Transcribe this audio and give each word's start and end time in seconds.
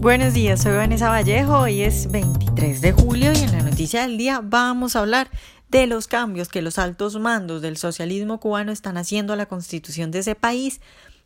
Buenos 0.00 0.32
días, 0.32 0.62
soy 0.62 0.72
Vanessa 0.72 1.10
Vallejo, 1.10 1.58
hoy 1.58 1.82
es 1.82 2.10
23 2.10 2.80
de 2.80 2.92
julio 2.92 3.32
y 3.34 3.36
en 3.36 3.52
la 3.52 3.62
noticia 3.62 4.00
del 4.00 4.16
día 4.16 4.40
vamos 4.42 4.96
a 4.96 5.00
hablar 5.00 5.28
de 5.68 5.86
los 5.86 6.06
cambios 6.06 6.48
que 6.48 6.62
los 6.62 6.78
altos 6.78 7.18
mandos 7.18 7.60
del 7.60 7.76
socialismo 7.76 8.40
cubano 8.40 8.72
están 8.72 8.96
haciendo 8.96 9.34
a 9.34 9.36
la 9.36 9.44
constitución 9.44 10.10
de 10.10 10.20
ese 10.20 10.34
país 10.34 10.80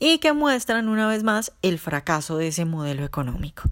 y 0.00 0.18
que 0.18 0.32
muestran 0.32 0.88
una 0.88 1.06
vez 1.06 1.22
más 1.22 1.52
el 1.62 1.78
fracaso 1.78 2.38
de 2.38 2.48
ese 2.48 2.64
modelo 2.64 3.04
económico. 3.04 3.62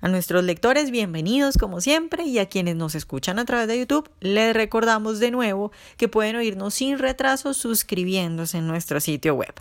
A 0.00 0.06
nuestros 0.06 0.44
lectores, 0.44 0.92
bienvenidos 0.92 1.58
como 1.58 1.80
siempre 1.80 2.22
y 2.22 2.38
a 2.38 2.48
quienes 2.48 2.76
nos 2.76 2.94
escuchan 2.94 3.40
a 3.40 3.44
través 3.44 3.66
de 3.66 3.80
YouTube, 3.80 4.08
les 4.20 4.54
recordamos 4.54 5.18
de 5.18 5.32
nuevo 5.32 5.72
que 5.96 6.06
pueden 6.06 6.36
oírnos 6.36 6.74
sin 6.74 7.00
retraso 7.00 7.54
suscribiéndose 7.54 8.58
en 8.58 8.68
nuestro 8.68 9.00
sitio 9.00 9.34
web. 9.34 9.52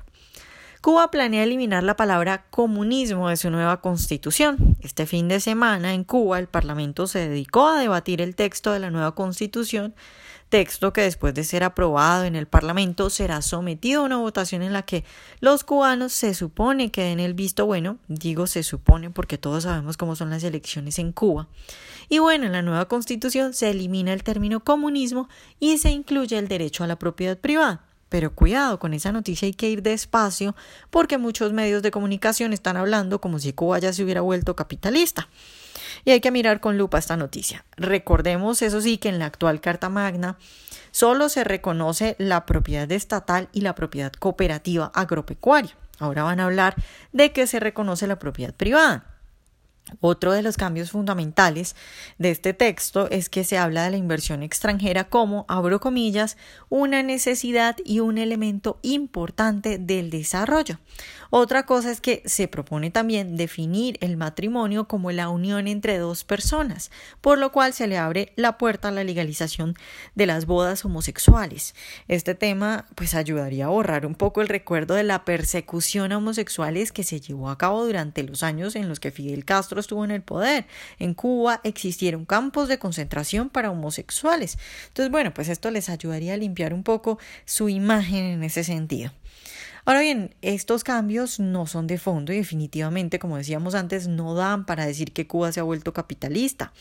Cuba 0.84 1.10
planea 1.12 1.46
eliminar 1.46 1.82
la 1.82 1.96
palabra 1.96 2.44
comunismo 2.50 3.30
de 3.30 3.38
su 3.38 3.50
nueva 3.50 3.80
constitución. 3.80 4.76
Este 4.82 5.06
fin 5.06 5.30
de 5.30 5.40
semana 5.40 5.94
en 5.94 6.04
Cuba 6.04 6.40
el 6.40 6.48
Parlamento 6.48 7.08
se 7.08 7.30
dedicó 7.30 7.68
a 7.68 7.80
debatir 7.80 8.20
el 8.20 8.36
texto 8.36 8.74
de 8.74 8.80
la 8.80 8.91
nueva 8.91 9.16
constitución, 9.16 9.96
texto 10.50 10.91
que 10.91 11.00
después 11.00 11.34
de 11.36 11.46
ser 11.46 11.64
aprobado 11.64 12.26
en 12.26 12.36
el 12.36 12.48
Parlamento 12.48 13.10
será 13.10 13.41
sometido 13.41 14.02
a 14.02 14.04
una 14.04 14.18
votación 14.18 14.62
en 14.62 14.74
la 14.74 14.82
que 14.82 15.05
los 15.40 15.64
cubanos 15.64 16.12
se 16.12 16.34
supone 16.34 16.91
que 16.91 17.04
den 17.04 17.22
el 17.22 17.34
visto 17.34 17.66
bueno, 17.66 17.98
digo 18.10 18.46
se 18.46 18.62
supone 18.62 19.10
porque 19.10 19.38
todos 19.38 19.63
sabemos 19.63 19.96
cómo 19.96 20.18
son 20.18 20.32
las 20.32 20.44
elecciones 20.44 21.00
en 21.00 21.13
Cuba. 21.13 21.48
Y 22.10 22.20
bueno, 22.20 22.46
en 22.48 22.52
la 22.52 22.62
nueva 22.62 22.90
constitución 22.90 23.54
se 23.54 23.70
elimina 23.70 24.12
el 24.12 24.24
término 24.24 24.60
comunismo 24.60 25.30
y 25.62 25.77
se 25.77 25.91
incluye 25.91 26.38
el 26.38 26.50
derecho 26.50 26.84
a 26.84 26.88
la 26.88 27.00
propiedad 27.00 27.38
privada. 27.38 27.86
Pero 28.13 28.35
cuidado, 28.35 28.77
con 28.77 28.94
esa 28.94 29.12
noticia 29.12 29.48
hay 29.48 29.55
que 29.55 29.72
ir 29.72 29.81
despacio 29.81 30.55
porque 30.91 31.17
muchos 31.17 31.52
medios 31.52 31.81
de 31.81 31.90
comunicación 31.90 32.54
están 32.54 32.77
hablando 32.77 33.20
como 33.20 33.40
si 33.40 33.54
Cuba 33.54 33.80
ya 33.80 33.91
se 33.91 34.04
hubiera 34.04 34.21
vuelto 34.21 34.55
capitalista. 34.55 35.30
Y 36.05 36.12
hay 36.12 36.21
que 36.21 36.30
mirar 36.30 36.59
con 36.59 36.77
lupa 36.77 36.99
esta 36.99 37.18
noticia. 37.18 37.66
Recordemos, 37.76 38.62
eso 38.62 38.82
sí, 38.82 38.99
que 38.99 39.10
en 39.10 39.18
la 39.18 39.26
actual 39.26 39.62
Carta 39.62 39.90
Magna 39.90 40.38
solo 40.91 41.27
se 41.27 41.43
reconoce 41.43 42.15
la 42.20 42.46
propiedad 42.46 42.91
estatal 42.91 43.49
y 43.51 43.62
la 43.62 43.73
propiedad 43.73 44.13
cooperativa 44.13 44.91
agropecuaria. 44.93 45.76
Ahora 45.98 46.21
van 46.21 46.40
a 46.40 46.45
hablar 46.45 46.76
de 47.13 47.32
que 47.32 47.48
se 47.48 47.60
reconoce 47.60 48.05
la 48.05 48.20
propiedad 48.20 48.54
privada. 48.54 49.13
Otro 49.99 50.31
de 50.31 50.41
los 50.41 50.57
cambios 50.57 50.91
fundamentales 50.91 51.76
de 52.17 52.31
este 52.31 52.53
texto 52.53 53.09
es 53.09 53.29
que 53.29 53.43
se 53.43 53.57
habla 53.57 53.84
de 53.84 53.91
la 53.91 53.98
inversión 53.98 54.41
extranjera 54.41 55.09
como, 55.09 55.45
abro 55.49 55.79
comillas, 55.79 56.37
una 56.70 57.03
necesidad 57.03 57.76
y 57.84 57.99
un 57.99 58.17
elemento 58.17 58.79
importante 58.81 59.77
del 59.77 60.09
desarrollo. 60.09 60.79
Otra 61.29 61.65
cosa 61.65 61.91
es 61.91 61.99
que 61.99 62.21
se 62.26 62.48
propone 62.48 62.91
también 62.91 63.35
definir 63.37 63.98
el 64.01 64.17
matrimonio 64.17 64.88
como 64.88 65.11
la 65.11 65.29
unión 65.29 65.67
entre 65.67 65.97
dos 65.97 66.23
personas, 66.23 66.91
por 67.22 67.38
lo 67.38 67.51
cual 67.51 67.73
se 67.73 67.88
le 67.88 67.97
abre 67.97 68.34
la 68.35 68.57
puerta 68.57 68.89
a 68.89 68.91
la 68.91 69.03
legalización 69.03 69.75
de 70.16 70.28
las 70.28 70.45
bodas 70.45 70.85
homosexuales. 70.85 71.73
Este 72.07 72.35
tema 72.35 72.85
pues 72.95 73.16
ayudaría 73.16 73.66
a 73.66 73.69
borrar 73.69 74.06
un 74.06 74.16
poco 74.16 74.41
el 74.41 74.47
recuerdo 74.47 74.94
de 74.94 75.03
la 75.03 75.25
persecución 75.25 76.11
a 76.11 76.19
homosexuales 76.19 76.91
que 76.91 77.03
se 77.03 77.19
llevó 77.19 77.50
a 77.50 77.57
cabo 77.57 77.85
durante 77.85 78.23
los 78.23 78.44
años 78.44 78.75
en 78.75 78.88
los 78.88 79.00
que 79.00 79.11
Fidel 79.11 79.44
Castro 79.44 79.72
estuvo 79.79 80.06
en 80.06 80.12
el 80.12 80.22
poder. 80.22 80.66
En 81.00 81.13
Cuba 81.13 81.62
existieron 81.63 82.25
campos 82.25 82.68
de 82.68 82.79
concentración 82.79 83.50
para 83.50 83.72
homosexuales. 83.72 84.57
Entonces, 84.88 85.12
bueno, 85.12 85.34
pues 85.34 85.50
esto 85.50 85.72
les 85.72 85.90
ayudaría 85.90 86.34
a 86.34 86.38
limpiar 86.38 86.74
un 86.74 86.84
poco 86.84 87.19
su 87.46 87.69
imagen 87.69 88.24
en 88.25 88.44
ese 88.44 88.63
sentido. 88.63 89.12
Ahora 89.85 90.00
bien, 90.00 90.34
estos 90.41 90.85
cambios 90.85 91.41
no 91.41 91.67
son 91.67 91.88
de 91.88 91.97
fondo 91.97 92.31
y 92.31 92.38
definitivamente, 92.38 93.19
como 93.19 93.35
decíamos 93.35 93.75
antes, 93.75 94.07
no 94.07 94.34
dan 94.34 94.66
para 94.66 94.85
decir 94.85 95.12
que 95.12 95.28
Cuba 95.28 95.51
se 95.51 95.59
ha 95.59 95.63
vuelto 95.63 95.91
capitalista. 95.91 96.72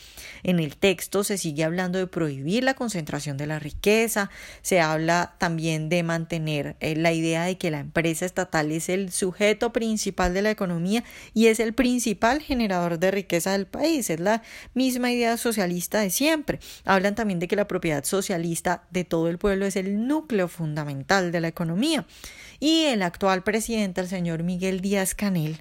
En 0.43 0.57
el 0.57 0.77
texto 0.77 1.25
se 1.25 1.37
sigue 1.37 1.65
hablando 1.65 1.99
de 1.99 2.07
prohibir 2.07 2.63
la 2.63 2.75
concentración 2.75 3.35
de 3.35 3.45
la 3.45 3.59
riqueza, 3.59 4.29
se 4.61 4.79
habla 4.79 5.35
también 5.37 5.89
de 5.89 6.01
mantener 6.01 6.77
eh, 6.79 6.95
la 6.95 7.11
idea 7.11 7.43
de 7.43 7.57
que 7.57 7.71
la 7.71 7.81
empresa 7.81 8.25
estatal 8.25 8.71
es 8.71 8.87
el 8.87 9.11
sujeto 9.11 9.73
principal 9.73 10.33
de 10.33 10.41
la 10.41 10.51
economía 10.51 11.03
y 11.33 11.47
es 11.47 11.59
el 11.59 11.73
principal 11.73 12.41
generador 12.41 12.99
de 12.99 13.11
riqueza 13.11 13.51
del 13.51 13.65
país. 13.65 14.09
Es 14.09 14.21
la 14.21 14.43
misma 14.73 15.11
idea 15.11 15.35
socialista 15.35 15.99
de 15.99 16.09
siempre. 16.09 16.61
Hablan 16.85 17.15
también 17.15 17.39
de 17.39 17.49
que 17.49 17.57
la 17.57 17.67
propiedad 17.67 18.05
socialista 18.05 18.83
de 18.91 19.03
todo 19.03 19.27
el 19.27 19.39
pueblo 19.39 19.65
es 19.65 19.75
el 19.75 20.07
núcleo 20.07 20.47
fundamental 20.47 21.33
de 21.33 21.41
la 21.41 21.49
economía. 21.49 22.05
Y 22.63 22.85
el 22.85 23.01
actual 23.01 23.43
presidente, 23.43 23.99
el 23.99 24.07
señor 24.07 24.43
Miguel 24.43 24.79
Díaz 24.79 25.15
Canel, 25.15 25.59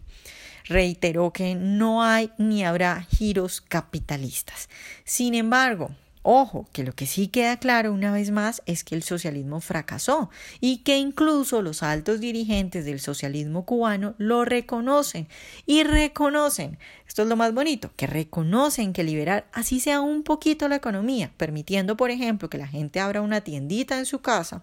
reiteró 0.66 1.32
que 1.32 1.56
no 1.56 2.04
hay 2.04 2.30
ni 2.38 2.62
habrá 2.62 3.02
giros 3.10 3.60
capitalistas. 3.60 4.68
Sin 5.02 5.34
embargo, 5.34 5.90
Ojo, 6.24 6.68
que 6.72 6.84
lo 6.84 6.92
que 6.92 7.06
sí 7.06 7.26
queda 7.26 7.56
claro 7.56 7.92
una 7.92 8.12
vez 8.12 8.30
más 8.30 8.62
es 8.64 8.84
que 8.84 8.94
el 8.94 9.02
socialismo 9.02 9.60
fracasó 9.60 10.30
y 10.60 10.78
que 10.78 10.96
incluso 10.96 11.62
los 11.62 11.82
altos 11.82 12.20
dirigentes 12.20 12.84
del 12.84 13.00
socialismo 13.00 13.66
cubano 13.66 14.14
lo 14.18 14.44
reconocen 14.44 15.26
y 15.66 15.82
reconocen, 15.82 16.78
esto 17.08 17.22
es 17.22 17.28
lo 17.28 17.34
más 17.34 17.52
bonito, 17.52 17.90
que 17.96 18.06
reconocen 18.06 18.92
que 18.92 19.02
liberar 19.02 19.48
así 19.52 19.80
sea 19.80 20.00
un 20.00 20.22
poquito 20.22 20.68
la 20.68 20.76
economía, 20.76 21.32
permitiendo 21.36 21.96
por 21.96 22.12
ejemplo 22.12 22.48
que 22.48 22.58
la 22.58 22.68
gente 22.68 23.00
abra 23.00 23.20
una 23.20 23.40
tiendita 23.40 23.98
en 23.98 24.06
su 24.06 24.20
casa 24.20 24.62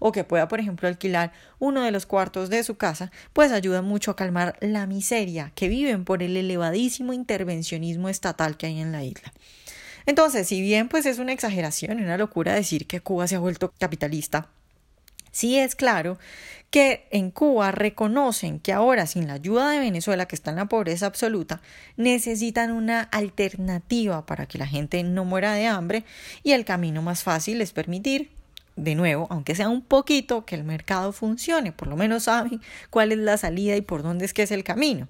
o 0.00 0.12
que 0.12 0.24
pueda 0.24 0.46
por 0.46 0.60
ejemplo 0.60 0.88
alquilar 0.88 1.32
uno 1.58 1.80
de 1.80 1.90
los 1.90 2.04
cuartos 2.04 2.50
de 2.50 2.62
su 2.64 2.76
casa, 2.76 3.10
pues 3.32 3.50
ayuda 3.50 3.80
mucho 3.80 4.10
a 4.10 4.16
calmar 4.16 4.58
la 4.60 4.86
miseria 4.86 5.52
que 5.54 5.68
viven 5.68 6.04
por 6.04 6.22
el 6.22 6.36
elevadísimo 6.36 7.14
intervencionismo 7.14 8.10
estatal 8.10 8.58
que 8.58 8.66
hay 8.66 8.78
en 8.78 8.92
la 8.92 9.04
isla. 9.04 9.32
Entonces, 10.08 10.48
si 10.48 10.62
bien 10.62 10.88
pues 10.88 11.04
es 11.04 11.18
una 11.18 11.34
exageración 11.34 12.00
una 12.00 12.16
locura 12.16 12.54
decir 12.54 12.86
que 12.86 13.02
Cuba 13.02 13.28
se 13.28 13.34
ha 13.34 13.40
vuelto 13.40 13.74
capitalista, 13.78 14.48
sí 15.32 15.58
es 15.58 15.76
claro 15.76 16.18
que 16.70 17.06
en 17.10 17.30
Cuba 17.30 17.72
reconocen 17.72 18.58
que 18.58 18.72
ahora 18.72 19.06
sin 19.06 19.26
la 19.26 19.34
ayuda 19.34 19.68
de 19.68 19.80
Venezuela, 19.80 20.24
que 20.24 20.34
está 20.34 20.48
en 20.48 20.56
la 20.56 20.64
pobreza 20.64 21.04
absoluta, 21.04 21.60
necesitan 21.98 22.70
una 22.70 23.02
alternativa 23.02 24.24
para 24.24 24.46
que 24.46 24.56
la 24.56 24.66
gente 24.66 25.02
no 25.02 25.26
muera 25.26 25.52
de 25.52 25.66
hambre 25.66 26.04
y 26.42 26.52
el 26.52 26.64
camino 26.64 27.02
más 27.02 27.22
fácil 27.22 27.60
es 27.60 27.72
permitir 27.72 28.30
de 28.78 28.94
nuevo, 28.94 29.26
aunque 29.30 29.54
sea 29.54 29.68
un 29.68 29.82
poquito, 29.82 30.44
que 30.44 30.54
el 30.54 30.64
mercado 30.64 31.12
funcione, 31.12 31.72
por 31.72 31.88
lo 31.88 31.96
menos 31.96 32.24
saben 32.24 32.60
cuál 32.90 33.12
es 33.12 33.18
la 33.18 33.36
salida 33.36 33.76
y 33.76 33.80
por 33.80 34.02
dónde 34.02 34.24
es 34.24 34.32
que 34.32 34.42
es 34.42 34.50
el 34.50 34.64
camino. 34.64 35.08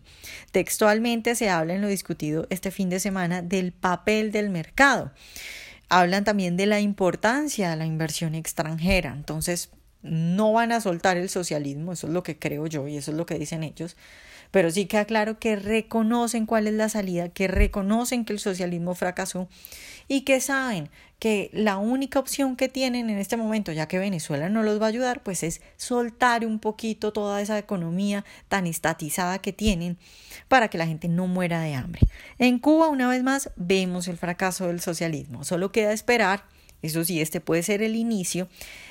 Textualmente 0.52 1.34
se 1.34 1.50
habla 1.50 1.74
en 1.74 1.82
lo 1.82 1.88
discutido 1.88 2.46
este 2.50 2.70
fin 2.70 2.88
de 2.88 3.00
semana 3.00 3.42
del 3.42 3.72
papel 3.72 4.32
del 4.32 4.50
mercado. 4.50 5.12
Hablan 5.88 6.24
también 6.24 6.56
de 6.56 6.66
la 6.66 6.80
importancia 6.80 7.70
de 7.70 7.76
la 7.76 7.86
inversión 7.86 8.34
extranjera. 8.34 9.12
Entonces, 9.12 9.70
no 10.02 10.52
van 10.52 10.72
a 10.72 10.80
soltar 10.80 11.16
el 11.16 11.28
socialismo, 11.28 11.92
eso 11.92 12.06
es 12.06 12.12
lo 12.12 12.22
que 12.22 12.38
creo 12.38 12.66
yo 12.66 12.88
y 12.88 12.96
eso 12.96 13.10
es 13.10 13.16
lo 13.16 13.26
que 13.26 13.38
dicen 13.38 13.62
ellos, 13.64 13.96
pero 14.50 14.70
sí 14.70 14.86
queda 14.86 15.04
claro 15.04 15.38
que 15.38 15.56
reconocen 15.56 16.46
cuál 16.46 16.66
es 16.66 16.74
la 16.74 16.88
salida, 16.88 17.28
que 17.28 17.48
reconocen 17.48 18.24
que 18.24 18.32
el 18.32 18.38
socialismo 18.38 18.94
fracasó 18.94 19.48
y 20.06 20.22
que 20.22 20.40
saben 20.40 20.90
que 21.18 21.50
la 21.52 21.78
única 21.78 22.18
opción 22.18 22.56
que 22.56 22.68
tienen 22.68 23.10
en 23.10 23.18
este 23.18 23.36
momento, 23.36 23.72
ya 23.72 23.88
que 23.88 23.98
Venezuela 23.98 24.48
no 24.48 24.62
los 24.62 24.80
va 24.80 24.86
a 24.86 24.88
ayudar, 24.88 25.22
pues 25.22 25.42
es 25.42 25.60
soltar 25.76 26.46
un 26.46 26.60
poquito 26.60 27.12
toda 27.12 27.42
esa 27.42 27.58
economía 27.58 28.24
tan 28.48 28.66
estatizada 28.66 29.40
que 29.40 29.52
tienen 29.52 29.98
para 30.46 30.68
que 30.68 30.78
la 30.78 30.86
gente 30.86 31.08
no 31.08 31.26
muera 31.26 31.60
de 31.60 31.74
hambre. 31.74 32.02
En 32.38 32.58
Cuba, 32.58 32.88
una 32.88 33.08
vez 33.08 33.22
más, 33.24 33.50
vemos 33.56 34.06
el 34.06 34.16
fracaso 34.16 34.68
del 34.68 34.80
socialismo. 34.80 35.44
Solo 35.44 35.72
queda 35.72 35.92
esperar 35.92 36.44
eso 36.82 37.04
sí, 37.04 37.20
este 37.20 37.40
puede 37.40 37.62
ser 37.62 37.82
el 37.82 37.96
inicio. 37.96 38.48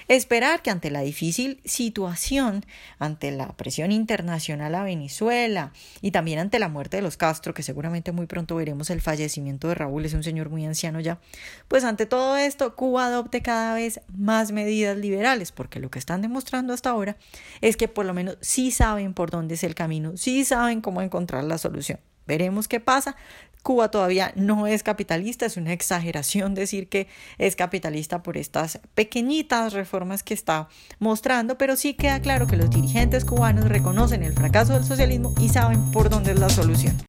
Esperar 0.10 0.62
que 0.62 0.70
ante 0.70 0.90
la 0.90 1.02
difícil 1.02 1.62
situación, 1.66 2.66
ante 3.00 3.32
la 3.32 3.48
presión 3.56 3.92
internacional 3.92 4.76
a 4.76 4.84
Venezuela 4.84 5.72
y 6.02 6.12
también 6.12 6.40
ante 6.40 6.60
la 6.60 6.70
muerte 6.70 6.98
de 6.98 7.04
los 7.04 7.18
Castro, 7.18 7.54
que 7.54 7.64
seguramente 7.64 8.12
muy 8.12 8.26
pronto 8.26 8.56
veremos 8.56 8.90
el 8.90 9.02
fallecimiento 9.02 9.68
de 9.68 9.76
Raúl, 9.76 10.06
es 10.06 10.14
un 10.14 10.24
señor 10.24 10.50
muy 10.50 10.66
anciano 10.66 11.00
ya, 11.00 11.20
pues 11.68 11.84
ante 11.84 12.06
todo 12.06 12.38
esto 12.38 12.76
Cuba 12.76 13.08
adopte 13.08 13.42
cada 13.42 13.74
vez 13.74 14.02
más 14.16 14.52
medidas 14.52 14.98
liberales, 14.98 15.52
porque 15.52 15.80
lo 15.80 15.90
que 15.90 16.00
están 16.00 16.22
demostrando 16.22 16.74
hasta 16.74 16.90
ahora 16.90 17.18
es 17.62 17.78
que 17.78 17.88
por 17.88 18.06
lo 18.06 18.14
menos 18.14 18.38
sí 18.42 18.72
saben 18.72 19.14
por 19.14 19.30
dónde 19.30 19.56
es 19.56 19.64
el 19.64 19.76
camino, 19.76 20.16
sí 20.18 20.46
saben 20.46 20.82
cómo 20.82 21.02
encontrar 21.02 21.44
la 21.44 21.58
solución. 21.58 22.00
Veremos 22.28 22.68
qué 22.68 22.80
pasa. 22.80 23.16
Cuba 23.64 23.92
todavía 23.92 24.32
no 24.36 24.68
es 24.68 24.84
capitalista, 24.84 25.46
es 25.46 25.58
una 25.58 25.74
exageración 25.74 26.56
decir 26.56 26.88
que 26.88 27.08
es 27.38 27.56
capitalista 27.56 28.24
por 28.24 28.38
estas 28.38 28.80
pequeñitas 28.94 29.74
reformas 29.74 30.24
que 30.24 30.34
está 30.34 30.70
mostrando, 31.00 31.58
pero 31.58 31.76
sí 31.76 31.94
queda 31.94 32.22
claro 32.22 32.48
que 32.48 32.56
los 32.56 32.70
dirigentes 32.70 33.26
cubanos 33.26 33.68
reconocen 33.68 34.24
el 34.24 34.34
fracaso 34.34 34.74
del 34.74 34.86
socialismo 34.86 35.34
y 35.40 35.50
saben 35.50 35.92
por 35.92 36.10
dónde 36.10 36.32
es 36.32 36.40
la 36.40 36.50
solución. 36.50 37.07